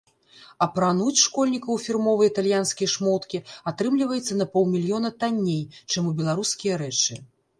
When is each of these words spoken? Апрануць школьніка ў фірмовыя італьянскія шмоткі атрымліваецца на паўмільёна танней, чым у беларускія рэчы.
Апрануць 0.65 1.21
школьніка 1.23 1.69
ў 1.73 1.77
фірмовыя 1.87 2.29
італьянскія 2.31 2.89
шмоткі 2.95 3.41
атрымліваецца 3.73 4.33
на 4.39 4.49
паўмільёна 4.55 5.09
танней, 5.25 5.63
чым 5.91 6.03
у 6.13 6.15
беларускія 6.23 6.73
рэчы. 6.83 7.13